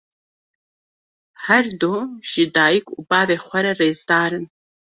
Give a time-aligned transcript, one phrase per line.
[1.45, 1.91] Her du
[2.29, 4.45] ji dayîk û bavê xwe re rêzdar in.